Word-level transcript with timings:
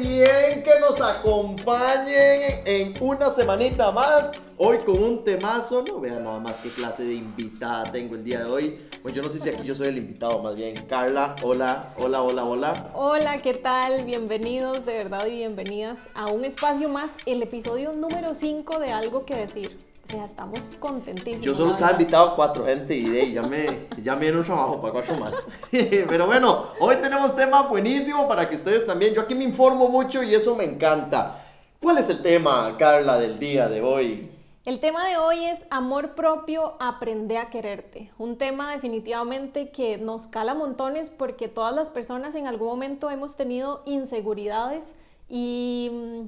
bien 0.00 0.62
que 0.62 0.80
nos 0.80 1.00
acompañen 1.00 2.62
en 2.64 2.94
una 3.00 3.30
semanita 3.30 3.90
más. 3.92 4.32
Hoy 4.56 4.78
con 4.78 5.02
un 5.02 5.24
temazo, 5.24 5.82
no 5.82 6.00
vean 6.00 6.24
nada 6.24 6.38
más 6.38 6.58
qué 6.60 6.68
clase 6.68 7.04
de 7.04 7.14
invitada 7.14 7.84
tengo 7.84 8.14
el 8.14 8.24
día 8.24 8.40
de 8.40 8.50
hoy. 8.50 8.78
Pues 9.02 9.14
yo 9.14 9.22
no 9.22 9.28
sé 9.28 9.40
si 9.40 9.48
aquí 9.48 9.66
yo 9.66 9.74
soy 9.74 9.88
el 9.88 9.98
invitado, 9.98 10.42
más 10.42 10.54
bien. 10.54 10.74
Carla, 10.86 11.34
hola, 11.42 11.94
hola, 11.98 12.22
hola, 12.22 12.44
hola. 12.44 12.90
Hola, 12.94 13.38
¿qué 13.38 13.54
tal? 13.54 14.04
Bienvenidos, 14.04 14.84
de 14.84 14.98
verdad, 14.98 15.26
y 15.26 15.38
bienvenidas 15.38 15.98
a 16.14 16.26
un 16.26 16.44
espacio 16.44 16.88
más, 16.88 17.10
el 17.26 17.42
episodio 17.42 17.92
número 17.92 18.34
5 18.34 18.78
de 18.80 18.92
Algo 18.92 19.24
que 19.24 19.36
Decir. 19.36 19.89
O 20.10 20.12
sea, 20.12 20.24
estamos 20.24 20.60
contentísimos. 20.80 21.40
Yo 21.40 21.54
solo 21.54 21.70
estaba 21.70 21.92
invitado 21.92 22.30
a 22.30 22.34
cuatro 22.34 22.66
gente 22.66 22.96
y 22.96 23.08
de, 23.08 23.30
ya 23.30 23.42
me, 23.42 23.86
ya 24.02 24.16
me 24.16 24.32
un 24.32 24.44
trabajo 24.44 24.80
para 24.80 24.92
cuatro 24.92 25.16
más. 25.16 25.46
Pero 25.70 26.26
bueno, 26.26 26.64
hoy 26.80 26.96
tenemos 26.96 27.36
tema 27.36 27.62
buenísimo 27.62 28.26
para 28.26 28.48
que 28.48 28.56
ustedes 28.56 28.84
también, 28.84 29.14
yo 29.14 29.20
aquí 29.22 29.36
me 29.36 29.44
informo 29.44 29.88
mucho 29.88 30.24
y 30.24 30.34
eso 30.34 30.56
me 30.56 30.64
encanta. 30.64 31.44
¿Cuál 31.80 31.98
es 31.98 32.08
el 32.08 32.22
tema, 32.22 32.74
Carla, 32.76 33.18
del 33.18 33.38
día 33.38 33.68
de 33.68 33.82
hoy? 33.82 34.28
El 34.64 34.80
tema 34.80 35.06
de 35.06 35.16
hoy 35.16 35.44
es 35.44 35.64
amor 35.70 36.16
propio, 36.16 36.74
aprende 36.80 37.38
a 37.38 37.46
quererte. 37.46 38.10
Un 38.18 38.36
tema 38.36 38.72
definitivamente 38.72 39.70
que 39.70 39.96
nos 39.96 40.26
cala 40.26 40.54
montones 40.54 41.08
porque 41.08 41.46
todas 41.46 41.74
las 41.74 41.88
personas 41.88 42.34
en 42.34 42.48
algún 42.48 42.66
momento 42.66 43.10
hemos 43.10 43.36
tenido 43.36 43.82
inseguridades 43.86 44.96
y 45.28 45.90
mm, 45.92 46.24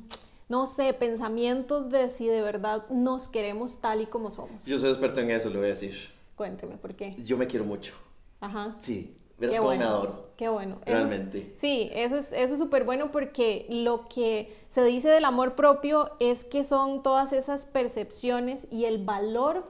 no 0.52 0.66
sé, 0.66 0.92
pensamientos 0.92 1.90
de 1.90 2.10
si 2.10 2.26
de 2.26 2.42
verdad 2.42 2.86
nos 2.90 3.28
queremos 3.28 3.80
tal 3.80 4.02
y 4.02 4.06
como 4.06 4.28
somos. 4.28 4.66
Yo 4.66 4.78
soy 4.78 4.90
experto 4.90 5.20
en 5.20 5.30
eso, 5.30 5.48
le 5.48 5.56
voy 5.56 5.64
a 5.64 5.70
decir. 5.70 5.96
Cuénteme, 6.36 6.76
¿por 6.76 6.94
qué? 6.94 7.16
Yo 7.24 7.38
me 7.38 7.46
quiero 7.46 7.64
mucho. 7.64 7.94
Ajá. 8.38 8.76
Sí, 8.78 9.16
verás 9.38 9.58
cómo 9.58 9.70
me 9.70 9.82
adoro. 9.82 10.34
Qué 10.36 10.50
bueno. 10.50 10.78
Realmente. 10.84 11.54
sí, 11.56 11.88
eso 11.94 12.18
es 12.18 12.34
eso 12.34 12.58
súper 12.58 12.84
bueno 12.84 13.10
porque 13.10 13.64
lo 13.70 14.06
que 14.08 14.54
se 14.68 14.84
dice 14.84 15.08
del 15.08 15.24
amor 15.24 15.54
propio 15.54 16.10
es 16.20 16.44
que 16.44 16.64
son 16.64 17.02
todas 17.02 17.32
esas 17.32 17.64
percepciones 17.64 18.68
y 18.70 18.84
el 18.84 19.02
valor 19.02 19.64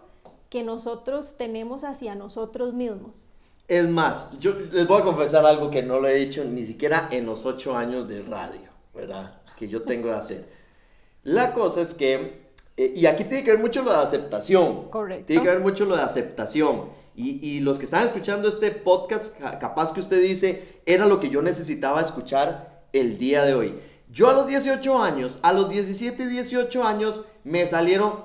que 0.50 0.64
nosotros 0.64 1.36
tenemos 1.38 1.84
hacia 1.84 2.16
nosotros 2.16 2.74
mismos. 2.74 3.28
Es 3.68 3.88
más, 3.88 4.36
yo 4.40 4.52
les 4.72 4.88
voy 4.88 5.00
a 5.00 5.04
confesar 5.04 5.46
algo 5.46 5.70
que 5.70 5.84
no 5.84 6.00
lo 6.00 6.08
he 6.08 6.14
dicho 6.14 6.42
ni 6.42 6.66
siquiera 6.66 7.08
en 7.12 7.24
los 7.24 7.46
ocho 7.46 7.76
años 7.76 8.08
de 8.08 8.22
radio, 8.22 8.68
¿verdad? 8.92 9.42
Que 9.56 9.68
yo 9.68 9.82
tengo 9.82 10.08
de 10.08 10.16
hacer. 10.16 10.61
La 11.22 11.52
cosa 11.52 11.82
es 11.82 11.94
que, 11.94 12.52
eh, 12.76 12.92
y 12.96 13.06
aquí 13.06 13.24
tiene 13.24 13.44
que 13.44 13.52
ver 13.52 13.60
mucho 13.60 13.82
lo 13.82 13.90
de 13.90 13.98
aceptación. 13.98 14.90
Correcto. 14.90 15.26
Tiene 15.26 15.42
que 15.42 15.48
ver 15.48 15.60
mucho 15.60 15.84
lo 15.84 15.96
de 15.96 16.02
aceptación. 16.02 16.90
Y, 17.14 17.46
y, 17.46 17.60
los 17.60 17.78
que 17.78 17.84
están 17.84 18.06
escuchando 18.06 18.48
este 18.48 18.70
podcast, 18.70 19.38
capaz 19.60 19.92
que 19.92 20.00
usted 20.00 20.20
dice, 20.22 20.80
era 20.86 21.04
lo 21.04 21.20
que 21.20 21.28
yo 21.28 21.42
necesitaba 21.42 22.00
escuchar 22.00 22.86
el 22.92 23.18
día 23.18 23.44
de 23.44 23.54
hoy. 23.54 23.74
Yo 24.10 24.28
a 24.28 24.32
los 24.32 24.46
18 24.46 25.02
años, 25.02 25.38
a 25.42 25.52
los 25.52 25.68
17, 25.68 26.26
18 26.26 26.84
años, 26.84 27.26
me 27.44 27.66
salieron, 27.66 28.24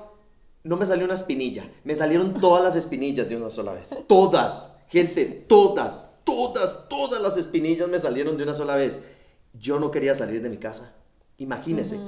no 0.62 0.76
me 0.76 0.86
salió 0.86 1.04
una 1.04 1.14
espinilla, 1.14 1.70
me 1.84 1.94
salieron 1.94 2.34
todas 2.40 2.62
las 2.62 2.76
espinillas 2.76 3.28
de 3.28 3.36
una 3.36 3.50
sola 3.50 3.72
vez. 3.72 3.94
Todas, 4.06 4.76
gente, 4.88 5.24
todas, 5.26 6.10
todas, 6.24 6.88
todas 6.88 7.22
las 7.22 7.36
espinillas 7.36 7.88
me 7.88 7.98
salieron 7.98 8.36
de 8.36 8.42
una 8.42 8.54
sola 8.54 8.76
vez. 8.76 9.04
Yo 9.54 9.80
no 9.80 9.90
quería 9.90 10.14
salir 10.14 10.42
de 10.42 10.50
mi 10.50 10.58
casa. 10.58 10.92
Imagínese. 11.38 11.98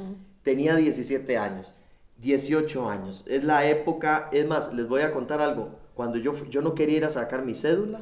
Tenía 0.42 0.76
17 0.76 1.36
años, 1.38 1.74
18 2.18 2.88
años. 2.88 3.26
Es 3.26 3.44
la 3.44 3.66
época, 3.66 4.28
es 4.32 4.46
más, 4.46 4.72
les 4.72 4.88
voy 4.88 5.02
a 5.02 5.12
contar 5.12 5.40
algo. 5.40 5.70
Cuando 5.94 6.18
yo, 6.18 6.34
yo 6.46 6.62
no 6.62 6.74
quería 6.74 6.98
ir 6.98 7.04
a 7.04 7.10
sacar 7.10 7.44
mi 7.44 7.54
cédula 7.54 8.00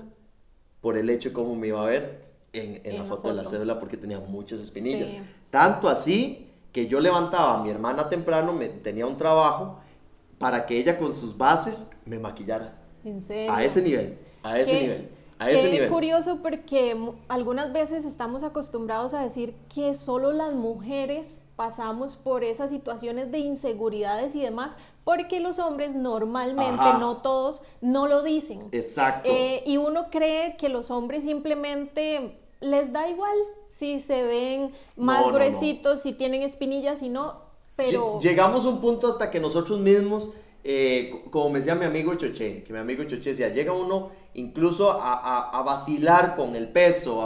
por 0.80 0.97
el 0.97 1.11
hecho 1.11 1.30
de 1.30 1.34
cómo 1.34 1.55
me 1.56 1.69
iba 1.69 1.83
a 1.83 1.86
ver 1.86 2.28
en, 2.53 2.80
en, 2.84 2.98
la, 2.98 3.05
foto 3.05 3.28
de 3.28 3.34
la 3.34 3.45
cédula 3.45 3.80
porque 3.80 3.97
tenía 3.97 4.20
muchas 4.20 4.61
espinillas. 4.61 5.12
Tanto 5.50 5.89
así 5.89 6.50
que 6.72 6.86
yo 6.86 7.00
levantaba 7.00 7.58
a 7.58 7.63
mi 7.63 7.70
hermana 7.70 8.08
temprano, 8.08 8.52
me, 8.52 8.68
tenía 8.68 9.07
un 9.07 9.17
trabajo 9.17 9.80
para 10.39 10.67
que 10.67 10.79
ella 10.79 10.98
con 10.98 11.14
sus 11.14 11.36
bases 11.36 11.90
me 12.05 12.18
maquillara. 12.18 12.74
¿En 13.05 13.23
serio? 13.23 13.52
A 13.52 13.64
ese 13.64 13.83
nivel, 13.83 14.18
a 14.42 14.58
ese 14.61 14.80
nivel. 14.80 15.08
A 15.40 15.51
ese 15.51 15.70
nivel. 15.70 15.89
curioso 15.89 16.39
porque 16.42 16.96
algunas 17.29 17.73
veces 17.73 18.05
estamos 18.05 18.42
acostumbrados 18.42 19.14
a 19.14 19.23
decir 19.23 19.55
que 19.73 19.95
solo 19.95 20.33
las 20.33 20.52
mujeres 20.52 21.42
pasamos 21.58 22.14
por 22.14 22.45
esas 22.45 22.70
situaciones 22.70 23.33
de 23.33 23.41
inseguridades 23.41 24.36
y 24.36 24.41
demás, 24.42 24.77
porque 25.02 25.41
los 25.41 25.58
hombres 25.58 25.96
normalmente, 25.96 26.85
no 27.01 27.17
todos, 27.17 27.63
no 27.80 28.07
lo 28.07 28.23
dicen. 28.23 28.69
Exacto. 28.70 29.29
Eh, 29.29 29.64
y 29.67 29.77
uno 29.77 30.07
cree 30.08 30.57
que 30.57 30.69
los 30.69 30.92
hombres 30.92 31.24
simplemente 31.24 32.39
les 32.61 32.92
da 32.92 33.11
igual 33.11 33.36
si 33.70 33.98
se 33.98 34.23
ven 34.23 34.70
más 34.95 35.27
gruesitos, 35.27 36.01
si 36.01 36.13
tienen 36.13 36.42
espinillas, 36.42 37.02
y 37.02 37.08
no, 37.08 37.41
pero... 37.75 38.20
Llegamos 38.20 38.64
a 38.64 38.69
un 38.69 38.80
punto 38.80 39.08
hasta 39.08 39.29
que 39.29 39.40
nosotros 39.40 39.80
mismos... 39.80 40.35
Eh, 40.63 41.25
como 41.30 41.51
me 41.51 41.58
decía 41.58 41.75
mi 41.75 41.86
amigo 41.86 42.14
Choché, 42.14 42.63
que 42.63 42.73
mi 42.73 42.79
amigo 42.79 43.02
Choché 43.02 43.30
decía, 43.30 43.48
llega 43.48 43.73
uno 43.73 44.11
incluso 44.34 44.92
a, 44.92 45.50
a, 45.50 45.62
vacilar 45.62 46.36
con 46.36 46.55
el 46.55 46.68
peso, 46.68 47.20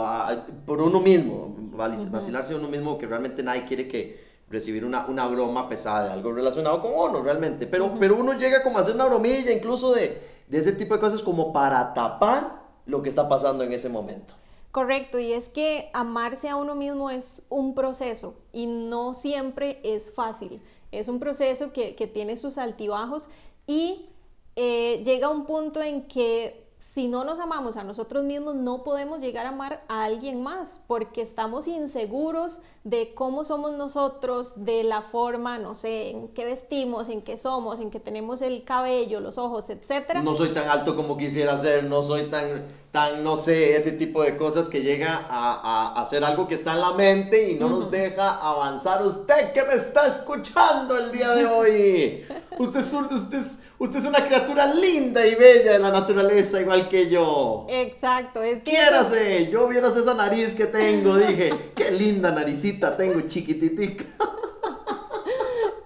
por 0.65 0.81
uno 0.81 0.99
mismo, 0.99 1.55
vacilarse 1.73 2.55
uno 2.55 2.67
mismo, 2.67 2.97
que 2.97 3.05
realmente 3.05 3.43
nadie 3.43 3.65
quiere 3.65 3.87
que, 3.87 4.23
recibir 4.53 4.85
una, 4.85 5.07
una 5.07 5.27
broma 5.27 5.67
pesada 5.67 6.05
de 6.05 6.11
algo 6.13 6.31
relacionado 6.31 6.79
con 6.81 6.91
uno 6.93 7.21
realmente. 7.21 7.67
Pero, 7.67 7.95
pero 7.99 8.15
uno 8.15 8.33
llega 8.33 8.63
como 8.63 8.77
a 8.77 8.81
hacer 8.81 8.95
una 8.95 9.05
bromilla 9.05 9.51
incluso 9.51 9.93
de, 9.93 10.21
de 10.47 10.57
ese 10.57 10.73
tipo 10.73 10.93
de 10.93 10.99
cosas 10.99 11.21
como 11.23 11.51
para 11.51 11.93
tapar 11.93 12.61
lo 12.85 13.01
que 13.01 13.09
está 13.09 13.27
pasando 13.27 13.63
en 13.63 13.73
ese 13.73 13.89
momento. 13.89 14.35
Correcto, 14.71 15.19
y 15.19 15.33
es 15.33 15.49
que 15.49 15.89
amarse 15.93 16.49
a 16.49 16.55
uno 16.55 16.75
mismo 16.75 17.09
es 17.09 17.43
un 17.49 17.75
proceso 17.75 18.35
y 18.51 18.65
no 18.67 19.13
siempre 19.13 19.79
es 19.83 20.13
fácil. 20.13 20.61
Es 20.91 21.07
un 21.07 21.19
proceso 21.19 21.73
que, 21.73 21.95
que 21.95 22.07
tiene 22.07 22.37
sus 22.37 22.57
altibajos 22.57 23.29
y 23.65 24.09
eh, 24.55 25.01
llega 25.03 25.29
un 25.29 25.45
punto 25.45 25.81
en 25.81 26.07
que 26.07 26.62
si 26.83 27.07
no 27.07 27.23
nos 27.23 27.39
amamos 27.39 27.77
a 27.77 27.83
nosotros 27.85 28.25
mismos, 28.25 28.55
no 28.55 28.83
podemos 28.83 29.21
llegar 29.21 29.45
a 29.45 29.49
amar 29.49 29.83
a 29.87 30.03
alguien 30.03 30.43
más, 30.43 30.81
porque 30.85 31.21
estamos 31.21 31.65
inseguros 31.65 32.59
de 32.83 33.13
cómo 33.15 33.45
somos 33.45 33.71
nosotros, 33.71 34.65
de 34.65 34.83
la 34.83 35.01
forma, 35.01 35.57
no 35.57 35.75
sé, 35.75 36.09
en 36.09 36.27
qué 36.27 36.43
vestimos, 36.43 37.07
en 37.07 37.21
qué 37.21 37.37
somos, 37.37 37.79
en 37.79 37.89
qué 37.89 38.01
tenemos 38.01 38.41
el 38.41 38.65
cabello, 38.65 39.21
los 39.21 39.37
ojos, 39.37 39.69
etc. 39.69 40.19
No 40.21 40.35
soy 40.35 40.49
tan 40.49 40.67
alto 40.67 40.97
como 40.97 41.15
quisiera 41.15 41.55
ser, 41.57 41.85
no 41.85 42.03
soy 42.03 42.23
tan, 42.23 42.65
tan 42.91 43.23
no 43.23 43.37
sé, 43.37 43.77
ese 43.77 43.93
tipo 43.93 44.21
de 44.21 44.35
cosas 44.35 44.67
que 44.67 44.81
llega 44.81 45.25
a, 45.29 45.93
a, 45.95 46.01
hacer 46.01 46.25
algo 46.25 46.49
que 46.49 46.55
está 46.55 46.73
en 46.73 46.81
la 46.81 46.91
mente 46.91 47.49
y 47.49 47.55
no 47.55 47.69
nos 47.69 47.89
deja 47.91 48.37
avanzar. 48.37 49.03
Usted 49.03 49.53
que 49.53 49.63
me 49.63 49.75
está 49.75 50.07
escuchando 50.07 50.97
el 50.97 51.13
día 51.13 51.31
de 51.31 51.45
hoy, 51.45 52.25
usted, 52.59 52.81
usted 53.11 53.37
es 53.39 53.62
Usted 53.79 53.99
es 53.99 54.05
una 54.05 54.25
criatura 54.25 54.65
linda 54.67 55.25
y 55.25 55.35
bella 55.35 55.73
de 55.73 55.79
la 55.79 55.91
naturaleza, 55.91 56.61
igual 56.61 56.87
que 56.87 57.09
yo. 57.09 57.65
Exacto, 57.69 58.41
es 58.41 58.61
que. 58.61 58.71
Quiérase, 58.71 59.49
yo 59.49 59.67
vieras 59.67 59.97
esa 59.97 60.13
nariz 60.13 60.53
que 60.53 60.65
tengo, 60.65 61.17
dije, 61.17 61.53
qué 61.75 61.91
linda 61.91 62.31
naricita 62.31 62.95
tengo, 62.95 63.21
chiquititica. 63.21 64.05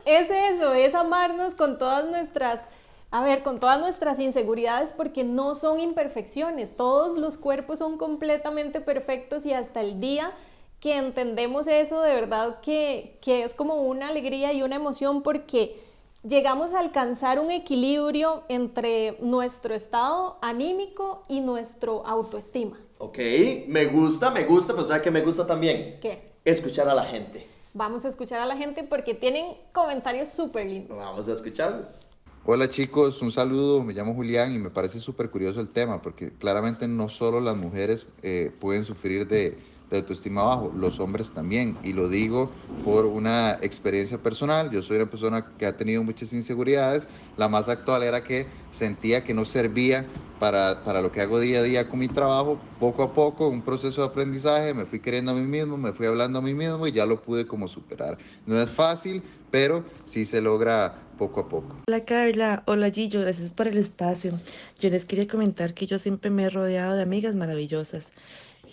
Es 0.05 0.29
eso, 0.29 0.73
es 0.73 0.95
amarnos 0.95 1.53
con 1.53 1.77
todas 1.77 2.05
nuestras. 2.05 2.67
A 3.09 3.23
ver, 3.23 3.41
con 3.41 3.59
todas 3.59 3.79
nuestras 3.79 4.19
inseguridades, 4.19 4.91
porque 4.91 5.23
no 5.23 5.55
son 5.55 5.79
imperfecciones. 5.79 6.75
Todos 6.75 7.17
los 7.17 7.37
cuerpos 7.37 7.79
son 7.79 7.97
completamente 7.97 8.81
perfectos 8.81 9.45
y 9.45 9.53
hasta 9.53 9.81
el 9.81 10.01
día 10.01 10.33
que 10.79 10.97
entendemos 10.97 11.67
eso, 11.67 12.01
de 12.01 12.13
verdad 12.13 12.59
que, 12.61 13.17
que 13.21 13.43
es 13.43 13.53
como 13.53 13.81
una 13.81 14.09
alegría 14.09 14.53
y 14.53 14.61
una 14.61 14.75
emoción 14.75 15.23
porque 15.23 15.86
llegamos 16.27 16.73
a 16.73 16.79
alcanzar 16.79 17.39
un 17.39 17.51
equilibrio 17.51 18.43
entre 18.49 19.17
nuestro 19.21 19.73
estado 19.73 20.37
anímico 20.41 21.23
y 21.27 21.41
nuestro 21.41 22.05
autoestima. 22.05 22.77
Ok, 22.97 23.17
me 23.67 23.85
gusta, 23.85 24.31
me 24.31 24.43
gusta, 24.43 24.73
pero 24.73 24.85
¿sabes 24.85 25.03
qué 25.03 25.11
me 25.11 25.21
gusta 25.21 25.45
también? 25.45 25.99
¿Qué? 26.01 26.33
Escuchar 26.43 26.89
a 26.89 26.95
la 26.95 27.05
gente. 27.05 27.47
Vamos 27.73 28.05
a 28.05 28.09
escuchar 28.09 28.39
a 28.39 28.45
la 28.45 28.57
gente 28.57 28.83
porque 28.83 29.13
tienen 29.13 29.55
comentarios 29.71 30.29
súper 30.29 30.65
lindos. 30.65 30.97
Vamos 30.97 31.27
a 31.27 31.33
escucharlos. 31.33 31.99
Hola 32.45 32.69
chicos, 32.69 33.21
un 33.21 33.29
saludo, 33.29 33.83
me 33.83 33.93
llamo 33.93 34.13
Julián 34.13 34.55
y 34.55 34.57
me 34.57 34.69
parece 34.69 35.01
súper 35.01 35.29
curioso 35.29 35.59
el 35.59 35.69
tema 35.69 36.01
porque 36.01 36.31
claramente 36.31 36.87
no 36.87 37.09
solo 37.09 37.41
las 37.41 37.57
mujeres 37.57 38.07
eh, 38.21 38.51
pueden 38.59 38.85
sufrir 38.85 39.27
de 39.27 39.57
de 39.89 39.97
autoestima 39.97 40.43
bajo, 40.43 40.71
los 40.75 40.99
hombres 40.99 41.31
también. 41.31 41.77
Y 41.83 41.93
lo 41.93 42.09
digo 42.09 42.51
por 42.83 43.05
una 43.05 43.57
experiencia 43.61 44.17
personal. 44.17 44.69
Yo 44.71 44.81
soy 44.81 44.97
una 44.97 45.09
persona 45.09 45.45
que 45.57 45.65
ha 45.65 45.77
tenido 45.77 46.03
muchas 46.03 46.33
inseguridades. 46.33 47.07
La 47.37 47.47
más 47.47 47.69
actual 47.69 48.03
era 48.03 48.23
que 48.23 48.47
sentía 48.71 49.23
que 49.23 49.33
no 49.33 49.45
servía 49.45 50.05
para, 50.39 50.83
para 50.83 51.01
lo 51.01 51.11
que 51.11 51.21
hago 51.21 51.39
día 51.39 51.59
a 51.59 51.63
día 51.63 51.89
con 51.89 51.99
mi 51.99 52.07
trabajo. 52.07 52.59
Poco 52.79 53.03
a 53.03 53.13
poco, 53.13 53.47
un 53.47 53.61
proceso 53.61 54.01
de 54.01 54.07
aprendizaje, 54.07 54.73
me 54.73 54.85
fui 54.85 54.99
queriendo 54.99 55.31
a 55.31 55.35
mí 55.35 55.41
mismo, 55.41 55.77
me 55.77 55.93
fui 55.93 56.05
hablando 56.05 56.39
a 56.39 56.41
mí 56.41 56.53
mismo 56.53 56.85
y 56.87 56.91
ya 56.91 57.05
lo 57.05 57.21
pude 57.21 57.47
como 57.47 57.67
superar. 57.67 58.17
No 58.45 58.59
es 58.61 58.69
fácil, 58.69 59.23
pero 59.51 59.85
sí 60.05 60.25
se 60.25 60.41
logra 60.41 60.99
poco 61.17 61.39
a 61.39 61.49
poco. 61.49 61.75
Hola 61.87 62.05
Carla, 62.05 62.63
hola 62.67 62.91
Gillo, 62.91 63.21
gracias 63.21 63.49
por 63.49 63.67
el 63.67 63.77
espacio. 63.77 64.39
Yo 64.79 64.89
les 64.89 65.05
quería 65.05 65.27
comentar 65.27 65.73
que 65.73 65.87
yo 65.87 65.97
siempre 65.97 66.29
me 66.29 66.43
he 66.43 66.49
rodeado 66.49 66.95
de 66.95 67.01
amigas 67.01 67.33
maravillosas 67.33 68.11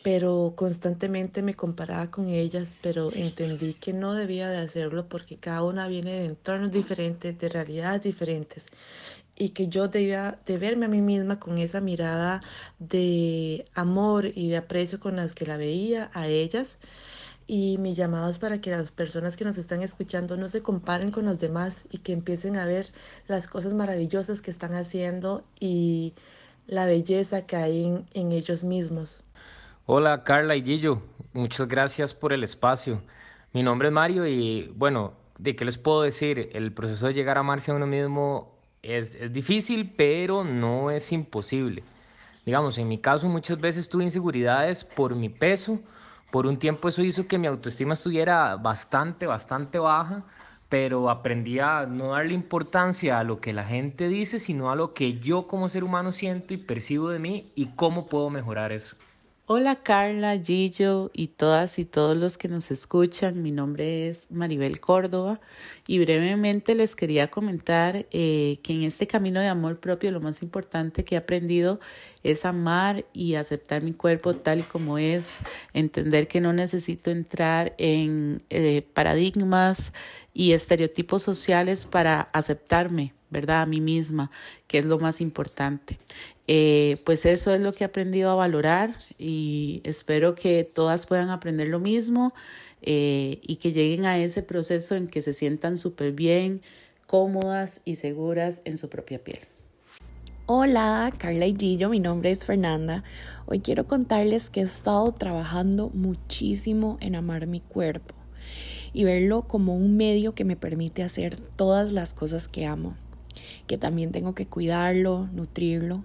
pero 0.05 0.53
constantemente 0.55 1.43
me 1.43 1.55
comparaba 1.57 2.11
con 2.11 2.29
ellas, 2.29 2.77
pero 2.83 3.11
entendí 3.15 3.73
que 3.73 3.95
no 3.95 4.13
debía 4.13 4.51
de 4.51 4.59
hacerlo 4.59 5.09
porque 5.09 5.39
cada 5.39 5.63
una 5.63 5.89
viene 5.89 6.13
de 6.13 6.27
entornos 6.27 6.71
diferentes, 6.71 7.39
de 7.39 7.49
realidades 7.49 8.03
diferentes 8.03 8.67
y 9.35 9.51
que 9.51 9.69
yo 9.69 9.89
debía 9.89 10.39
de 10.45 10.59
verme 10.59 10.85
a 10.85 10.89
mí 10.91 11.01
misma 11.01 11.41
con 11.41 11.57
esa 11.57 11.81
mirada 11.81 12.43
de 12.79 13.65
amor 13.75 14.27
y 14.27 14.51
de 14.51 14.59
aprecio 14.59 15.01
con 15.01 15.17
las 15.17 15.35
que 15.35 15.47
la 15.47 15.57
veía 15.57 16.11
a 16.13 16.29
ellas. 16.29 16.79
Y 17.47 17.79
mi 17.79 17.95
llamado 17.95 18.31
es 18.31 18.39
para 18.39 18.61
que 18.61 18.71
las 18.71 18.91
personas 18.93 19.37
que 19.37 19.45
nos 19.47 19.57
están 19.57 19.81
escuchando 19.81 20.37
no 20.37 20.51
se 20.51 20.63
comparen 20.63 21.13
con 21.13 21.25
los 21.25 21.39
demás 21.39 21.83
y 21.91 21.99
que 21.99 22.13
empiecen 22.13 22.59
a 22.59 22.67
ver 22.67 22.93
las 23.27 23.49
cosas 23.49 23.73
maravillosas 23.73 24.43
que 24.43 24.51
están 24.51 24.75
haciendo 24.75 25.45
y 25.59 26.13
la 26.67 26.85
belleza 26.85 27.47
que 27.47 27.57
hay 27.57 27.85
en, 27.85 28.07
en 28.13 28.33
ellos 28.33 28.65
mismos. 28.65 29.25
Hola 29.87 30.25
Carla 30.25 30.57
y 30.57 30.65
Gillo, 30.65 31.03
muchas 31.35 31.69
gracias 31.69 32.15
por 32.15 32.33
el 32.33 32.43
espacio. 32.43 33.03
Mi 33.53 33.63
nombre 33.63 33.89
es 33.89 33.93
Mario 33.93 34.27
y 34.27 34.73
bueno, 34.75 35.13
¿de 35.37 35.55
qué 35.55 35.67
les 35.67 35.77
puedo 35.77 36.01
decir? 36.01 36.49
El 36.55 36.73
proceso 36.73 37.07
de 37.07 37.13
llegar 37.13 37.37
a 37.37 37.41
amarse 37.41 37.71
a 37.71 37.75
uno 37.75 37.87
mismo 37.87 38.57
es, 38.83 39.15
es 39.15 39.31
difícil, 39.31 39.93
pero 39.95 40.43
no 40.43 40.91
es 40.91 41.13
imposible. 41.13 41.83
Digamos, 42.47 42.79
en 42.79 42.89
mi 42.89 42.97
caso 42.97 43.29
muchas 43.29 43.61
veces 43.61 43.87
tuve 43.91 44.05
inseguridades 44.05 44.87
por 44.87 45.15
mi 45.15 45.29
peso. 45.29 45.79
Por 46.31 46.47
un 46.47 46.59
tiempo 46.59 46.89
eso 46.89 47.03
hizo 47.03 47.29
que 47.29 47.37
mi 47.37 47.47
autoestima 47.47 47.93
estuviera 47.93 48.57
bastante, 48.57 49.27
bastante 49.27 49.79
baja, 49.79 50.25
pero 50.71 51.11
aprendí 51.11 51.59
a 51.59 51.85
no 51.85 52.13
darle 52.13 52.33
importancia 52.33 53.19
a 53.19 53.25
lo 53.25 53.39
que 53.39 53.53
la 53.53 53.65
gente 53.65 54.09
dice, 54.09 54.41
sino 54.41 54.71
a 54.71 54.77
lo 54.77 54.95
que 54.95 55.19
yo 55.21 55.47
como 55.47 55.69
ser 55.69 55.85
humano 55.85 56.11
siento 56.11 56.55
y 56.55 56.57
percibo 56.57 57.11
de 57.11 57.19
mí 57.19 57.53
y 57.55 57.67
cómo 57.77 58.07
puedo 58.07 58.31
mejorar 58.31 58.73
eso. 58.73 58.97
Hola 59.47 59.77
Carla, 59.77 60.39
Gillo 60.39 61.11
y 61.13 61.27
todas 61.27 61.79
y 61.79 61.85
todos 61.85 62.17
los 62.17 62.39
que 62.39 62.49
nos 62.49 62.71
escuchan. 62.71 63.43
Mi 63.43 63.51
nombre 63.51 64.09
es 64.09 64.31
Maribel 64.31 64.81
Córdoba 64.81 65.39
y 65.87 65.99
brevemente 65.99 66.75
les 66.75 66.97
quería 66.97 67.31
comentar 67.31 68.07
eh, 68.11 68.59
que 68.63 68.73
en 68.73 68.85
este 68.85 69.07
camino 69.07 69.41
de 69.41 69.49
amor 69.49 69.81
propio 69.81 70.13
lo 70.13 70.21
más 70.23 70.43
importante 70.43 71.05
que 71.05 71.17
he 71.17 71.19
aprendido 71.19 71.79
es 72.23 72.47
amar 72.47 73.05
y 73.13 73.35
aceptar 73.35 73.83
mi 73.83 73.93
cuerpo 73.93 74.33
tal 74.33 74.61
y 74.61 74.63
como 74.63 74.97
es, 74.97 75.37
entender 75.75 76.27
que 76.27 76.41
no 76.41 76.55
necesito 76.55 77.11
entrar 77.11 77.75
en 77.77 78.41
eh, 78.49 78.83
paradigmas 78.95 79.93
y 80.33 80.53
estereotipos 80.53 81.23
sociales 81.23 81.85
para 81.85 82.23
aceptarme, 82.33 83.13
¿verdad? 83.35 83.63
A 83.63 83.67
mí 83.67 83.81
misma, 83.81 84.31
que 84.69 84.79
es 84.79 84.87
lo 84.87 84.99
más 84.99 85.21
importante. 85.21 85.99
Eh, 86.47 86.99
pues 87.05 87.27
eso 87.27 87.53
es 87.53 87.61
lo 87.61 87.75
que 87.75 87.85
he 87.85 87.87
aprendido 87.87 88.31
a 88.31 88.35
valorar 88.35 88.97
y 89.19 89.81
espero 89.85 90.35
que 90.35 90.63
todas 90.63 91.07
puedan 91.07 91.31
aprender 91.31 91.69
lo 91.69 91.81
mismo 91.81 92.33
eh, 92.83 93.41
y 93.43 93.57
que 93.57 93.73
lleguen 93.73 94.05
a 94.07 94.19
ese 94.19 94.43
proceso 94.43 94.95
en 94.95 95.09
que 95.09 95.21
se 95.21 95.33
sientan 95.33 95.79
súper 95.79 96.13
bien, 96.13 96.61
cómodas 97.07 97.81
y 97.85 97.97
seguras 97.97 98.63
en 98.65 98.79
su 98.79 98.89
propia 98.89 99.19
piel. 99.19 99.41
Hola, 100.47 101.11
Carla 101.19 101.47
y 101.47 101.57
Gillo, 101.57 101.89
mi 101.89 102.01
nombre 102.01 102.31
es 102.31 102.45
Fernanda. 102.47 103.03
Hoy 103.47 103.61
quiero 103.61 103.87
contarles 103.87 104.51
que 104.51 104.61
he 104.61 104.65
estado 104.65 105.11
trabajando 105.13 105.91
muchísimo 105.95 106.99
en 107.01 107.17
amar 107.17 107.47
mi 107.47 107.61
cuerpo 107.61 108.15
y 108.93 109.05
verlo 109.05 109.43
como 109.43 109.75
un 109.75 109.97
medio 109.97 110.35
que 110.35 110.45
me 110.45 110.57
permite 110.57 111.03
hacer 111.03 111.39
todas 111.39 111.91
las 111.93 112.15
cosas 112.15 112.47
que 112.47 112.65
amo 112.65 112.95
que 113.67 113.79
también 113.79 114.13
tengo 114.13 114.35
que 114.35 114.47
cuidarlo, 114.47 115.29
nutrirlo. 115.33 116.05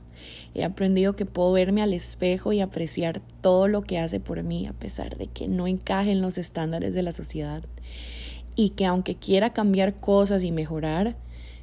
He 0.54 0.64
aprendido 0.64 1.16
que 1.16 1.26
puedo 1.26 1.52
verme 1.52 1.81
al 1.81 1.94
espejo 1.94 2.54
y 2.54 2.62
apreciar 2.62 3.22
todo 3.42 3.68
lo 3.68 3.81
que 3.81 4.00
hace 4.00 4.20
por 4.20 4.44
mí 4.44 4.68
a 4.68 4.74
pesar 4.74 5.18
de 5.18 5.28
que 5.28 5.48
no 5.48 5.68
encaje 5.68 6.12
en 6.12 6.22
los 6.22 6.38
estándares 6.38 6.94
de 6.94 7.04
la 7.04 7.12
sociedad 7.12 7.64
y 8.56 8.72
que 8.72 8.86
aunque 8.86 9.16
quiera 9.16 9.54
cambiar 9.54 9.96
cosas 9.96 10.44
y 10.44 10.52
mejorar, 10.52 11.16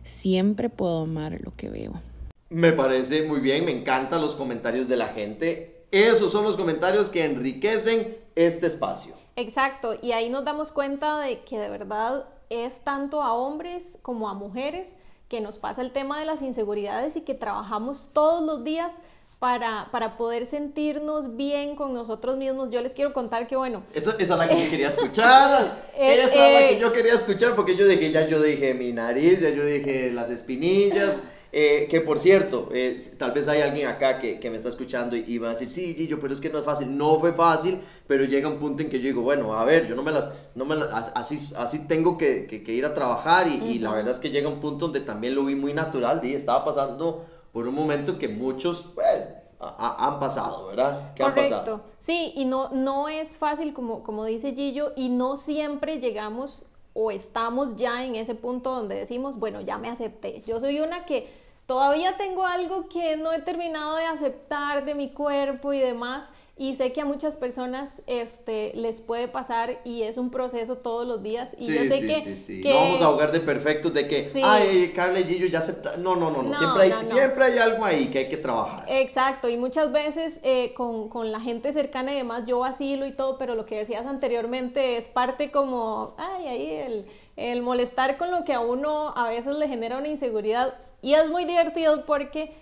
siempre 0.02 0.70
puedo 0.70 1.02
amar 1.02 1.38
lo 1.42 1.50
que 1.52 1.68
veo. 1.68 2.00
Me 2.48 2.72
parece 2.72 3.26
muy 3.26 3.40
bien, 3.40 3.64
me 3.64 3.72
encantan 3.72 4.22
los 4.22 4.34
comentarios 4.34 4.88
de 4.88 4.96
la 4.96 5.08
gente. 5.08 5.84
Esos 5.90 6.32
son 6.32 6.44
los 6.44 6.56
comentarios 6.56 7.10
que 7.10 7.24
enriquecen 7.24 8.16
este 8.34 8.66
espacio. 8.66 9.14
Exacto, 9.34 9.98
y 10.00 10.12
ahí 10.12 10.30
nos 10.30 10.44
damos 10.44 10.72
cuenta 10.72 11.20
de 11.20 11.40
que 11.40 11.58
de 11.58 11.68
verdad 11.68 12.24
es 12.48 12.80
tanto 12.80 13.22
a 13.22 13.34
hombres 13.34 13.98
como 14.02 14.28
a 14.28 14.34
mujeres 14.34 14.96
que 15.28 15.40
nos 15.40 15.58
pasa 15.58 15.82
el 15.82 15.92
tema 15.92 16.18
de 16.20 16.26
las 16.26 16.42
inseguridades 16.42 17.16
y 17.16 17.22
que 17.22 17.34
trabajamos 17.34 18.10
todos 18.12 18.44
los 18.44 18.64
días 18.64 18.92
para, 19.38 19.88
para 19.92 20.16
poder 20.16 20.46
sentirnos 20.46 21.36
bien 21.36 21.76
con 21.76 21.92
nosotros 21.92 22.36
mismos. 22.36 22.70
Yo 22.70 22.80
les 22.80 22.94
quiero 22.94 23.12
contar 23.12 23.46
que, 23.46 23.56
bueno... 23.56 23.82
Eso, 23.92 24.10
esa 24.18 24.34
es 24.34 24.38
la 24.38 24.48
que 24.48 24.64
yo 24.64 24.70
quería 24.70 24.88
escuchar. 24.88 25.90
esa 25.98 26.22
es 26.22 26.28
la 26.28 26.68
que 26.68 26.76
eh, 26.76 26.78
yo 26.80 26.92
quería 26.92 27.14
escuchar 27.14 27.54
porque 27.54 27.76
yo 27.76 27.86
dije, 27.86 28.10
ya 28.10 28.26
yo 28.26 28.40
dije 28.40 28.72
mi 28.74 28.92
nariz, 28.92 29.40
ya 29.40 29.50
yo 29.50 29.64
dije 29.64 30.10
las 30.10 30.30
espinillas. 30.30 31.22
Eh, 31.52 31.86
que 31.88 32.00
por 32.00 32.18
cierto, 32.18 32.68
eh, 32.72 33.00
tal 33.18 33.32
vez 33.32 33.48
hay 33.48 33.62
alguien 33.62 33.88
acá 33.88 34.18
que, 34.18 34.38
que 34.40 34.50
me 34.50 34.56
está 34.56 34.68
escuchando 34.68 35.16
y, 35.16 35.38
va 35.38 35.48
a 35.48 35.52
decir, 35.52 35.70
sí, 35.70 35.94
Gillo, 35.94 36.20
pero 36.20 36.34
es 36.34 36.40
que 36.40 36.50
no 36.50 36.58
es 36.58 36.64
fácil. 36.64 36.96
No 36.96 37.18
fue 37.18 37.32
fácil, 37.32 37.80
pero 38.06 38.24
llega 38.24 38.48
un 38.48 38.58
punto 38.58 38.82
en 38.82 38.90
que 38.90 38.98
yo 38.98 39.06
digo, 39.06 39.22
bueno, 39.22 39.54
a 39.54 39.64
ver, 39.64 39.88
yo 39.88 39.94
no 39.94 40.02
me 40.02 40.12
las, 40.12 40.30
no 40.54 40.64
me 40.64 40.76
así, 41.14 41.38
así 41.56 41.86
tengo 41.86 42.18
que, 42.18 42.46
que, 42.46 42.72
ir 42.72 42.84
a 42.84 42.94
trabajar 42.94 43.46
y, 43.48 43.54
y, 43.70 43.78
la 43.78 43.92
verdad 43.92 44.12
es 44.12 44.18
que 44.18 44.30
llega 44.30 44.48
un 44.48 44.60
punto 44.60 44.86
donde 44.86 45.00
también 45.00 45.34
lo 45.34 45.44
vi 45.44 45.54
muy 45.54 45.72
natural, 45.72 46.20
y 46.24 46.34
estaba 46.34 46.64
pasando 46.64 47.24
por 47.52 47.66
un 47.66 47.74
momento 47.74 48.18
que 48.18 48.28
muchos, 48.28 48.84
pues, 48.94 49.24
han 49.58 50.20
pasado, 50.20 50.66
¿verdad? 50.66 51.14
¿Qué 51.14 51.22
Correcto. 51.22 51.54
Han 51.54 51.60
pasado? 51.60 51.80
Sí, 51.98 52.32
y 52.36 52.44
no, 52.44 52.68
no 52.70 53.08
es 53.08 53.36
fácil, 53.36 53.72
como, 53.72 54.02
como 54.02 54.24
dice 54.24 54.52
Gillo, 54.52 54.92
y 54.96 55.08
no 55.08 55.36
siempre 55.36 55.98
llegamos 55.98 56.66
o 56.98 57.10
estamos 57.10 57.76
ya 57.76 58.04
en 58.04 58.16
ese 58.16 58.34
punto 58.34 58.70
donde 58.70 58.94
decimos, 58.94 59.38
bueno, 59.38 59.60
ya 59.60 59.76
me 59.76 59.90
acepté. 59.90 60.42
Yo 60.46 60.58
soy 60.60 60.80
una 60.80 61.04
que 61.04 61.28
todavía 61.66 62.16
tengo 62.16 62.46
algo 62.46 62.88
que 62.88 63.18
no 63.18 63.34
he 63.34 63.42
terminado 63.42 63.96
de 63.96 64.06
aceptar 64.06 64.86
de 64.86 64.94
mi 64.94 65.10
cuerpo 65.10 65.74
y 65.74 65.78
demás. 65.78 66.30
Y 66.58 66.74
sé 66.74 66.90
que 66.92 67.02
a 67.02 67.04
muchas 67.04 67.36
personas 67.36 68.00
este, 68.06 68.72
les 68.74 69.02
puede 69.02 69.28
pasar 69.28 69.78
y 69.84 70.04
es 70.04 70.16
un 70.16 70.30
proceso 70.30 70.78
todos 70.78 71.06
los 71.06 71.22
días. 71.22 71.54
Y 71.58 71.66
yo 71.66 71.84
sé 71.84 72.00
que, 72.00 72.64
No 72.66 72.74
vamos 72.74 73.02
a 73.02 73.04
ahogar 73.04 73.30
de 73.30 73.40
perfectos 73.40 73.92
de 73.92 74.08
que, 74.08 74.30
ay, 74.42 74.90
Carla 74.94 75.20
y 75.20 75.24
Gillo 75.24 75.48
ya 75.48 75.58
aceptaron. 75.58 76.02
No, 76.02 76.16
no, 76.16 76.30
no, 76.30 76.42
no. 76.42 76.54
siempre, 76.54 76.84
hay, 76.84 77.04
siempre 77.04 77.44
hay 77.44 77.58
algo 77.58 77.84
ahí 77.84 78.06
que 78.06 78.20
hay 78.20 78.28
que 78.30 78.38
trabajar. 78.38 78.86
Exacto, 78.88 79.50
y 79.50 79.58
muchas 79.58 79.92
veces 79.92 80.40
eh, 80.42 80.72
con, 80.72 81.10
con, 81.10 81.30
la 81.30 81.40
gente 81.40 81.74
cercana 81.74 82.14
y 82.14 82.16
demás, 82.16 82.44
yo 82.46 82.60
vacilo 82.60 83.04
y 83.04 83.12
todo, 83.12 83.36
pero 83.36 83.54
lo 83.54 83.66
que 83.66 83.76
decías 83.76 84.06
anteriormente 84.06 84.96
es 84.96 85.08
parte 85.08 85.50
como, 85.50 86.14
ay, 86.16 86.46
ahí 86.46 86.70
el, 86.70 87.06
el 87.36 87.60
molestar 87.60 88.16
con 88.16 88.30
lo 88.30 88.44
que 88.44 88.54
a 88.54 88.60
uno 88.60 89.12
a 89.14 89.28
veces 89.28 89.56
le 89.56 89.68
genera 89.68 89.98
una 89.98 90.08
inseguridad 90.08 90.72
y 91.02 91.14
es 91.14 91.28
muy 91.28 91.44
divertido 91.44 92.06
porque 92.06 92.52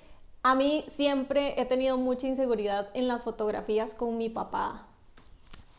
a 0.44 0.54
mí 0.54 0.84
siempre 0.88 1.58
he 1.60 1.64
tenido 1.64 1.96
mucha 1.96 2.26
inseguridad 2.26 2.90
en 2.92 3.08
las 3.08 3.22
fotografías 3.22 3.94
con 3.94 4.18
mi 4.18 4.28
papá. 4.28 4.82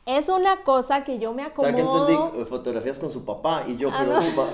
Es 0.08 0.28
una 0.28 0.64
cosa 0.64 1.04
que 1.04 1.20
yo 1.20 1.34
me 1.34 1.44
acomodo. 1.44 1.70
O 1.70 2.08
sea, 2.08 2.18
que 2.18 2.24
entendí 2.26 2.50
fotografías 2.50 2.98
con 2.98 3.12
su 3.12 3.24
papá 3.24 3.64
y 3.68 3.78
yo, 3.78 3.90
ah, 3.94 4.04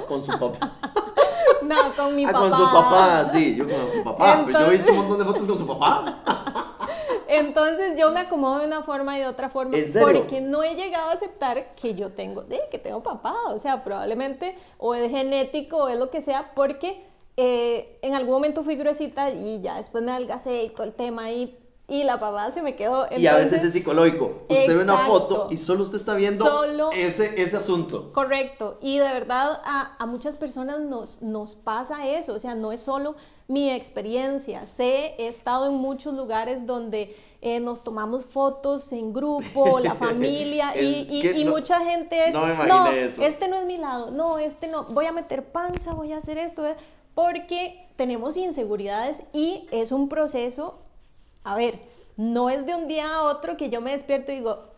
con 0.08 0.22
su 0.22 0.38
papá. 0.38 0.74
no, 1.64 1.76
con 1.96 2.14
mi 2.14 2.26
ah, 2.26 2.32
papá. 2.34 2.50
con 2.50 2.58
su 2.58 2.64
papá, 2.66 3.26
sí, 3.32 3.56
yo 3.56 3.66
con 3.66 3.92
su 3.92 4.04
papá. 4.04 4.44
Pero 4.46 4.60
yo 4.60 4.66
he 4.66 4.72
visto 4.72 4.92
un 4.92 4.98
montón 4.98 5.18
de 5.20 5.24
fotos 5.24 5.48
con 5.48 5.58
su 5.58 5.68
papá. 5.68 6.22
Entonces 7.30 7.98
yo 7.98 8.12
me 8.12 8.20
acomodo 8.20 8.60
de 8.60 8.68
una 8.68 8.84
forma 8.84 9.18
y 9.18 9.22
de 9.22 9.28
otra 9.28 9.48
forma 9.48 9.78
porque 10.02 10.42
no 10.42 10.62
he 10.62 10.76
llegado 10.76 11.12
a 11.12 11.14
aceptar 11.14 11.74
que 11.76 11.96
yo 11.96 12.12
tengo, 12.12 12.42
de, 12.42 12.60
que 12.70 12.78
tengo 12.78 13.02
papá, 13.02 13.34
o 13.48 13.58
sea, 13.60 13.86
probablemente 13.86 14.58
o 14.78 14.94
es 14.94 15.10
genético 15.10 15.78
o 15.78 15.88
es 15.88 15.98
lo 15.98 16.10
que 16.10 16.22
sea, 16.22 16.52
porque 16.54 17.11
eh, 17.38 18.00
en 18.02 18.14
algún 18.14 18.34
momento 18.34 18.64
fui 18.64 18.76
gruesita 18.76 19.32
y 19.32 19.62
ya 19.62 19.78
después 19.78 20.04
me 20.04 20.12
adelgacé 20.12 20.64
y 20.64 20.70
todo 20.70 20.86
el 20.86 20.94
tema 20.94 21.24
ahí 21.26 21.58
y 21.92 22.06
la 22.06 22.22
papá 22.22 22.50
se 22.54 22.62
me 22.62 22.78
quedó. 22.78 23.06
y 23.18 23.28
a 23.28 23.36
veces 23.36 23.64
es 23.64 23.74
psicológico. 23.74 24.46
Usted 24.48 24.78
ve 24.78 24.84
una 24.84 25.00
foto 25.00 25.50
y 25.52 25.58
solo 25.58 25.84
usted 25.84 25.98
está 25.98 26.16
viendo 26.16 26.90
ese, 26.92 27.42
ese 27.42 27.58
asunto. 27.58 28.14
Correcto. 28.14 28.78
Y 28.82 29.00
de 29.00 29.12
verdad 29.12 29.60
a, 29.66 29.98
a, 30.00 30.06
muchas 30.06 30.38
personas 30.38 30.80
nos, 30.80 31.22
nos 31.22 31.56
pasa 31.56 32.08
eso. 32.08 32.34
O 32.34 32.40
sea, 32.40 32.56
no 32.56 32.72
es 32.72 32.80
solo 32.80 33.16
mi 33.50 33.70
experiencia. 33.70 34.68
Sé, 34.68 35.16
he 35.18 35.28
estado 35.28 35.68
en 35.68 35.74
muchos 35.74 36.14
lugares 36.14 36.66
donde 36.66 37.14
eh, 37.42 37.60
nos 37.60 37.84
tomamos 37.84 38.24
fotos 38.24 38.94
en 38.94 39.12
grupo, 39.12 39.80
la 39.84 39.96
familia 39.96 40.80
y, 40.80 41.34
y, 41.36 41.44
mucha 41.44 41.80
gente 41.82 42.30
es, 42.30 42.34
no, 42.34 42.88
este 42.88 43.48
no 43.48 43.56
es 43.58 43.66
mi 43.66 43.78
lado, 43.78 44.12
no, 44.12 44.38
este 44.38 44.68
no, 44.68 44.84
voy 44.86 45.08
a 45.08 45.12
meter 45.12 45.44
panza, 45.52 45.94
voy 45.94 46.14
a 46.14 46.18
hacer 46.18 46.38
esto 46.38 46.64
porque 47.14 47.88
tenemos 47.96 48.38
inseguridades 48.38 49.24
y 49.34 49.68
es 49.72 49.92
un 49.92 50.10
proceso, 50.10 50.80
a 51.44 51.56
ver, 51.56 51.80
no 52.18 52.50
es 52.50 52.66
de 52.66 52.76
un 52.76 52.88
día 52.88 53.16
a 53.16 53.24
otro 53.24 53.58
que 53.58 53.70
yo 53.70 53.82
me 53.82 53.92
despierto 53.92 54.32
y 54.32 54.36
digo, 54.36 54.72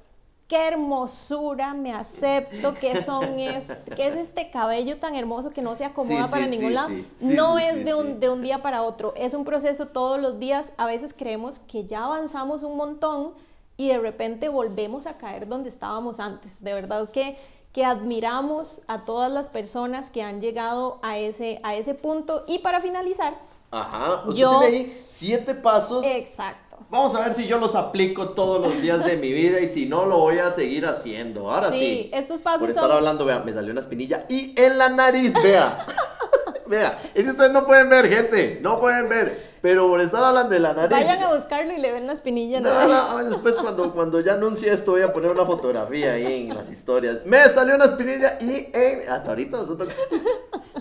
qué 0.48 0.68
hermosura, 0.68 1.74
me 1.74 1.94
acepto, 1.94 2.74
qué 2.76 3.02
son 3.02 3.40
es, 3.40 3.68
qué 3.96 4.08
es 4.08 4.16
este 4.16 4.52
cabello 4.52 4.98
tan 4.98 5.16
hermoso 5.16 5.52
que 5.52 5.62
no 5.62 5.76
se 5.76 5.86
acomoda 5.86 6.28
para 6.28 6.46
ningún 6.48 6.74
lado. 6.74 6.90
no 7.20 7.58
es 7.58 7.84
de 7.84 7.94
un, 7.94 8.20
de 8.20 8.30
un 8.30 8.42
día 8.42 8.62
para 8.62 8.84
otro, 8.84 9.14
es 9.16 9.34
un 9.34 9.46
proceso 9.46 9.88
todos 9.88 10.22
los 10.22 10.40
días. 10.40 10.72
A 10.78 10.86
veces 10.86 11.14
creemos 11.18 11.60
que 11.60 11.86
ya 11.86 12.06
avanzamos 12.06 12.64
un 12.64 12.78
montón 12.78 13.34
y 13.78 13.88
de 13.88 13.98
repente 13.98 14.50
volvemos 14.50 15.08
a 15.08 15.18
caer 15.18 15.48
donde 15.48 15.70
estábamos 15.70 16.20
antes. 16.20 16.64
De 16.64 16.74
verdad 16.74 17.10
que, 17.10 17.38
que 17.74 17.84
admiramos 17.86 18.82
a 18.88 19.04
todas 19.04 19.32
las 19.32 19.50
personas 19.50 20.10
que 20.12 20.22
han 20.22 20.40
llegado 20.42 21.00
a 21.02 21.18
ese, 21.18 21.60
a 21.64 21.76
ese 21.76 21.94
punto. 21.96 22.44
Y 22.48 22.60
para 22.60 22.80
finalizar, 22.82 23.34
Ajá, 23.72 24.22
usted 24.28 24.42
Yo- 24.42 24.60
tiene 24.60 24.66
ahí 24.78 25.06
siete 25.10 25.56
pasos. 25.56 26.06
exacto. 26.06 26.78
Vamos 26.92 27.16
a 27.16 27.22
ver 27.22 27.34
si 27.34 27.48
yo 27.48 27.58
los 27.58 27.74
aplico 27.74 28.30
todos 28.30 28.62
los 28.62 28.80
días 28.84 29.04
de 29.04 29.18
mi 29.18 29.32
vida 29.34 29.60
y 29.60 29.68
si 29.68 29.88
no 29.88 30.06
lo 30.06 30.20
voy 30.20 30.38
a 30.38 30.52
seguir 30.52 30.86
haciendo. 30.86 31.50
Ahora 31.50 31.72
sí. 31.72 31.80
Sí, 31.80 32.10
estos 32.14 32.42
pasos 32.42 32.60
Por 32.62 32.70
estar 32.70 32.84
son- 32.84 32.92
hablando, 32.92 33.26
vea, 33.26 33.40
me 33.40 33.52
salió 33.52 33.72
una 33.72 33.82
espinilla 33.82 34.26
y 34.30 34.54
en 34.62 34.78
la 34.78 34.90
nariz, 34.90 35.34
vea. 35.42 35.84
vea, 36.68 37.02
es 37.16 37.24
que 37.24 37.32
ustedes 37.32 37.52
no 37.52 37.66
pueden 37.66 37.90
ver, 37.90 38.14
gente, 38.14 38.60
no 38.62 38.80
pueden 38.80 39.10
ver. 39.10 39.53
Pero 39.64 39.88
por 39.88 40.02
estar 40.02 40.22
hablando 40.22 40.50
de 40.50 40.60
la 40.60 40.74
nariz. 40.74 40.92
Vayan 40.92 41.24
a 41.24 41.34
buscarlo 41.34 41.72
y 41.72 41.78
le 41.78 41.94
ven 41.94 42.06
la 42.06 42.12
espinilla. 42.12 42.60
¿no? 42.60 42.70
No, 42.70 43.18
no, 43.24 43.30
después 43.30 43.58
cuando, 43.60 43.94
cuando 43.94 44.20
ya 44.20 44.34
anuncie 44.34 44.70
esto 44.74 44.92
voy 44.92 45.04
a 45.04 45.14
poner 45.14 45.32
una 45.32 45.46
fotografía 45.46 46.12
ahí 46.12 46.48
en 46.50 46.54
las 46.54 46.70
historias. 46.70 47.26
Me 47.26 47.38
salió 47.46 47.74
una 47.76 47.86
espinilla 47.86 48.38
y 48.42 48.68
en... 48.74 49.10
Hasta 49.10 49.30
ahorita 49.30 49.56
nosotros... 49.56 49.90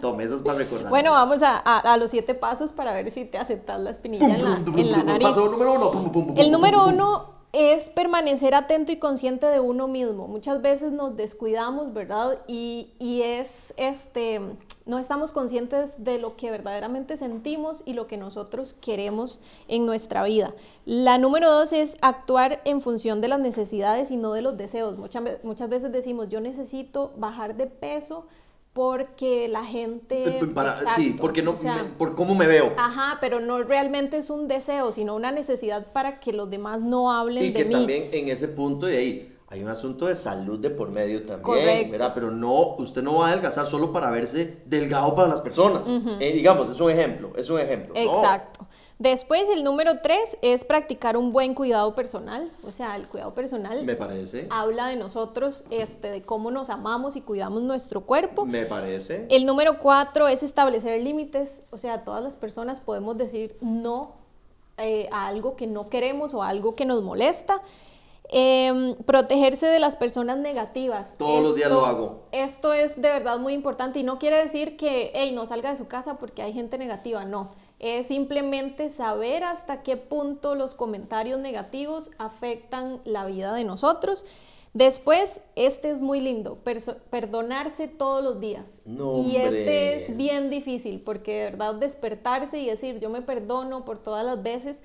Tome 0.00 0.24
esas 0.24 0.42
para 0.42 0.58
recordar. 0.58 0.90
Bueno, 0.90 1.12
vamos 1.12 1.44
a, 1.44 1.58
a- 1.64 1.78
a 1.92 1.96
los 1.96 2.10
siete 2.10 2.34
pasos 2.34 2.72
para 2.72 2.92
ver 2.92 3.08
si 3.12 3.24
te 3.24 3.38
aceptas 3.38 3.80
la 3.80 3.90
espinilla 3.90 4.26
en 4.34 4.42
la, 4.42 4.56
en 4.56 4.90
la 4.90 5.02
nariz. 5.04 5.28
Paso 5.28 5.48
número 5.48 5.74
uno. 5.74 5.92
pum, 5.92 6.02
pum, 6.02 6.12
pum, 6.12 6.26
pum, 6.26 6.38
El 6.38 6.46
pum, 6.46 6.52
número 6.52 6.78
pum, 6.78 6.86
pum. 6.86 6.94
uno 6.94 7.34
es 7.52 7.88
permanecer 7.88 8.56
atento 8.56 8.90
y 8.90 8.96
consciente 8.96 9.46
de 9.46 9.60
uno 9.60 9.86
mismo. 9.86 10.26
Muchas 10.26 10.60
veces 10.60 10.90
nos 10.90 11.16
descuidamos, 11.16 11.92
¿verdad? 11.92 12.38
Y, 12.48 12.94
y 12.98 13.22
es, 13.22 13.74
este, 13.76 14.40
no 14.84 14.98
estamos 14.98 15.30
conscientes 15.32 15.94
de 16.02 16.18
lo 16.18 16.36
que 16.36 16.50
verdaderamente 16.50 17.16
sentimos 17.16 17.82
y 17.86 17.92
lo 17.92 18.06
que 18.06 18.16
nosotros 18.16 18.72
queremos 18.74 19.40
en 19.68 19.86
nuestra 19.86 20.24
vida. 20.24 20.52
La 20.84 21.18
número 21.18 21.50
dos 21.50 21.72
es 21.72 21.96
actuar 22.00 22.60
en 22.64 22.80
función 22.80 23.20
de 23.20 23.28
las 23.28 23.38
necesidades 23.40 24.10
y 24.10 24.16
no 24.16 24.32
de 24.32 24.42
los 24.42 24.56
deseos. 24.56 24.98
Muchas, 24.98 25.22
muchas 25.44 25.68
veces 25.68 25.92
decimos, 25.92 26.28
yo 26.28 26.40
necesito 26.40 27.12
bajar 27.16 27.56
de 27.56 27.66
peso 27.68 28.26
porque 28.72 29.48
la 29.48 29.64
gente... 29.64 30.40
Para- 30.54 30.94
sí, 30.94 31.14
porque 31.20 31.42
no, 31.42 31.52
O 31.52 31.58
sea, 31.58 31.76
me- 31.76 31.84
por 31.90 32.14
cómo 32.14 32.34
me 32.34 32.46
veo. 32.46 32.72
Ajá, 32.78 33.18
pero 33.20 33.38
no 33.38 33.62
realmente 33.62 34.16
es 34.16 34.30
un 34.30 34.48
deseo, 34.48 34.92
sino 34.92 35.14
una 35.14 35.30
necesidad 35.30 35.92
para 35.92 36.20
que 36.20 36.32
los 36.32 36.48
demás 36.48 36.82
no 36.82 37.12
hablen 37.12 37.44
Y 37.44 37.46
de 37.48 37.52
que 37.52 37.64
mí. 37.66 37.74
también 37.74 38.08
en 38.12 38.28
ese 38.28 38.48
punto 38.48 38.86
de 38.86 38.96
ahí 38.96 39.36
hay 39.52 39.62
un 39.62 39.68
asunto 39.68 40.06
de 40.06 40.14
salud 40.14 40.58
de 40.58 40.70
por 40.70 40.94
medio 40.94 41.26
también, 41.26 41.42
Correcto. 41.42 41.92
¿verdad? 41.92 42.12
Pero 42.14 42.30
no, 42.30 42.74
usted 42.78 43.02
no 43.02 43.18
va 43.18 43.26
a 43.26 43.32
adelgazar 43.32 43.66
solo 43.66 43.92
para 43.92 44.10
verse 44.10 44.62
delgado 44.64 45.14
para 45.14 45.28
las 45.28 45.42
personas. 45.42 45.86
Eh, 45.88 46.32
digamos, 46.32 46.70
es 46.70 46.80
un 46.80 46.90
ejemplo, 46.90 47.32
es 47.36 47.50
un 47.50 47.60
ejemplo. 47.60 47.92
¿no? 47.94 48.00
Exacto. 48.00 48.66
Después, 48.98 49.46
el 49.52 49.62
número 49.62 49.98
tres 50.02 50.38
es 50.40 50.64
practicar 50.64 51.18
un 51.18 51.32
buen 51.32 51.52
cuidado 51.52 51.94
personal. 51.94 52.50
O 52.66 52.72
sea, 52.72 52.96
el 52.96 53.06
cuidado 53.08 53.34
personal 53.34 53.84
Me 53.84 53.94
parece, 53.94 54.46
habla 54.48 54.86
de 54.86 54.96
nosotros, 54.96 55.66
este, 55.68 56.08
de 56.08 56.22
cómo 56.22 56.50
nos 56.50 56.70
amamos 56.70 57.14
y 57.16 57.20
cuidamos 57.20 57.60
nuestro 57.60 58.06
cuerpo. 58.06 58.46
me 58.46 58.64
parece. 58.64 59.26
El 59.28 59.44
número 59.44 59.78
cuatro 59.80 60.28
es 60.28 60.42
establecer 60.42 60.98
límites. 61.02 61.62
O 61.70 61.76
sea, 61.76 62.04
todas 62.04 62.24
las 62.24 62.36
personas 62.36 62.80
podemos 62.80 63.18
decir 63.18 63.54
no 63.60 64.12
eh, 64.78 65.10
a 65.12 65.26
algo 65.26 65.56
que 65.56 65.66
no 65.66 65.90
queremos 65.90 66.32
o 66.32 66.42
a 66.42 66.48
algo 66.48 66.74
que 66.74 66.86
nos 66.86 67.02
molesta. 67.02 67.60
Em, 68.34 68.94
protegerse 68.94 69.66
de 69.66 69.78
las 69.78 69.94
personas 69.94 70.38
negativas. 70.38 71.16
Todos 71.18 71.42
los 71.42 71.54
días 71.54 71.70
lo 71.70 71.84
hago. 71.84 72.22
Esto 72.32 72.72
es 72.72 72.96
de 72.96 73.08
verdad 73.08 73.38
muy 73.38 73.52
importante 73.52 73.98
y 73.98 74.04
no 74.04 74.18
quiere 74.18 74.42
decir 74.42 74.78
que, 74.78 75.12
hey, 75.14 75.32
no 75.34 75.46
salga 75.46 75.68
de 75.68 75.76
su 75.76 75.86
casa 75.86 76.16
porque 76.16 76.40
hay 76.40 76.54
gente 76.54 76.78
negativa. 76.78 77.26
No. 77.26 77.50
Es 77.78 78.06
simplemente 78.06 78.88
saber 78.88 79.44
hasta 79.44 79.82
qué 79.82 79.98
punto 79.98 80.54
los 80.54 80.74
comentarios 80.74 81.40
negativos 81.40 82.10
afectan 82.16 83.02
la 83.04 83.26
vida 83.26 83.52
de 83.52 83.64
nosotros. 83.64 84.24
Después, 84.72 85.42
este 85.54 85.90
es 85.90 86.00
muy 86.00 86.22
lindo, 86.22 86.56
perdonarse 87.10 87.86
todos 87.86 88.24
los 88.24 88.40
días. 88.40 88.80
No, 88.86 89.18
y 89.18 89.36
este 89.36 89.96
es 89.96 90.16
bien 90.16 90.48
difícil 90.48 91.02
porque 91.02 91.32
de 91.34 91.44
verdad 91.50 91.74
despertarse 91.74 92.58
y 92.58 92.66
decir 92.66 92.98
yo 92.98 93.10
me 93.10 93.20
perdono 93.20 93.84
por 93.84 93.98
todas 93.98 94.24
las 94.24 94.42
veces 94.42 94.82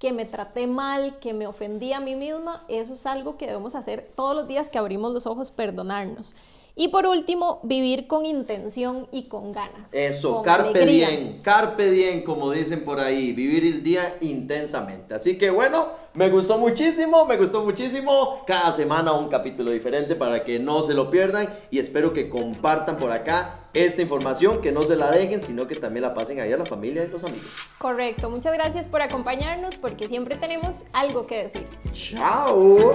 que 0.00 0.12
me 0.12 0.24
traté 0.24 0.66
mal, 0.66 1.18
que 1.18 1.34
me 1.34 1.46
ofendí 1.46 1.92
a 1.92 2.00
mí 2.00 2.16
misma, 2.16 2.64
eso 2.68 2.94
es 2.94 3.04
algo 3.04 3.36
que 3.36 3.46
debemos 3.46 3.74
hacer 3.74 4.10
todos 4.16 4.34
los 4.34 4.48
días 4.48 4.70
que 4.70 4.78
abrimos 4.78 5.12
los 5.12 5.26
ojos, 5.26 5.50
perdonarnos. 5.50 6.34
Y 6.76 6.88
por 6.88 7.06
último, 7.06 7.60
vivir 7.62 8.06
con 8.06 8.24
intención 8.24 9.08
y 9.12 9.24
con 9.24 9.52
ganas. 9.52 9.92
Eso, 9.92 10.36
con 10.36 10.44
carpe 10.44 10.82
alegría. 10.82 11.08
diem, 11.08 11.42
carpe 11.42 11.90
diem, 11.90 12.22
como 12.22 12.50
dicen 12.50 12.84
por 12.84 13.00
ahí, 13.00 13.32
vivir 13.32 13.64
el 13.64 13.82
día 13.82 14.16
intensamente. 14.20 15.14
Así 15.14 15.36
que 15.36 15.50
bueno, 15.50 15.88
me 16.14 16.28
gustó 16.28 16.58
muchísimo, 16.58 17.24
me 17.26 17.36
gustó 17.36 17.64
muchísimo. 17.64 18.42
Cada 18.46 18.72
semana 18.72 19.12
un 19.12 19.28
capítulo 19.28 19.70
diferente 19.70 20.16
para 20.16 20.42
que 20.44 20.58
no 20.58 20.82
se 20.82 20.94
lo 20.94 21.10
pierdan 21.10 21.48
y 21.70 21.78
espero 21.78 22.12
que 22.12 22.28
compartan 22.28 22.96
por 22.96 23.12
acá 23.12 23.68
esta 23.72 24.02
información, 24.02 24.60
que 24.60 24.72
no 24.72 24.84
se 24.84 24.96
la 24.96 25.10
dejen, 25.10 25.40
sino 25.40 25.68
que 25.68 25.76
también 25.76 26.02
la 26.02 26.14
pasen 26.14 26.40
ahí 26.40 26.52
a 26.52 26.56
la 26.56 26.66
familia 26.66 27.04
y 27.04 27.08
los 27.08 27.22
amigos. 27.22 27.46
Correcto, 27.78 28.28
muchas 28.28 28.52
gracias 28.54 28.88
por 28.88 29.02
acompañarnos 29.02 29.76
porque 29.76 30.06
siempre 30.06 30.36
tenemos 30.36 30.84
algo 30.92 31.26
que 31.26 31.44
decir. 31.44 31.66
Chao. 31.92 32.92